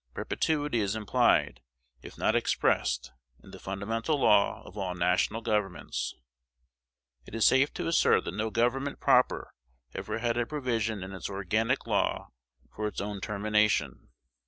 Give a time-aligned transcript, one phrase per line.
[0.15, 1.61] Perpetuity is implied,
[2.01, 3.11] if not expressed,
[3.43, 6.15] in the fundamental law of all national governments.
[7.27, 9.53] It is safe to assert that no government proper
[9.93, 12.29] ever had a provision in its organic law
[12.73, 14.07] for its own termination.